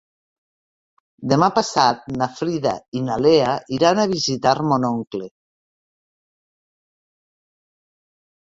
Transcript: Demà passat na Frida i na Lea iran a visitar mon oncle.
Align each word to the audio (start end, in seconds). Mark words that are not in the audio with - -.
Demà 1.33 1.49
passat 1.57 2.07
na 2.21 2.29
Frida 2.39 2.71
i 2.99 3.03
na 3.09 3.17
Lea 3.25 3.51
iran 3.77 4.01
a 4.01 4.07
visitar 4.15 4.55
mon 4.71 4.89
oncle. 4.89 5.29